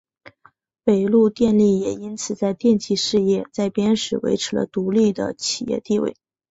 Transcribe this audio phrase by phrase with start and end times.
[0.83, 6.15] 北陆电力也因此在电气事业再编时维持了独立的企业地位。